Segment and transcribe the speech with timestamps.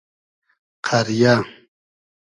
[0.85, 1.33] قئریۂ